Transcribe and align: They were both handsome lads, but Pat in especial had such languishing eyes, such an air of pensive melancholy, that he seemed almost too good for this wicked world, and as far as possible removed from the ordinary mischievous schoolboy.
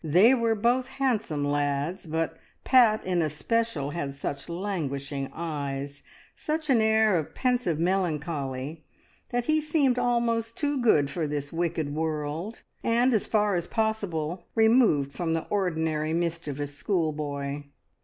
They 0.03 0.33
were 0.33 0.55
both 0.55 0.87
handsome 0.87 1.45
lads, 1.45 2.07
but 2.07 2.35
Pat 2.63 3.05
in 3.05 3.21
especial 3.21 3.91
had 3.91 4.15
such 4.15 4.49
languishing 4.49 5.29
eyes, 5.31 6.01
such 6.35 6.71
an 6.71 6.81
air 6.81 7.15
of 7.19 7.35
pensive 7.35 7.77
melancholy, 7.77 8.83
that 9.29 9.45
he 9.45 9.61
seemed 9.61 9.99
almost 9.99 10.57
too 10.57 10.79
good 10.81 11.11
for 11.11 11.27
this 11.27 11.53
wicked 11.53 11.93
world, 11.93 12.63
and 12.83 13.13
as 13.13 13.27
far 13.27 13.53
as 13.53 13.67
possible 13.67 14.47
removed 14.55 15.11
from 15.13 15.35
the 15.35 15.45
ordinary 15.51 16.13
mischievous 16.13 16.75
schoolboy. 16.75 17.65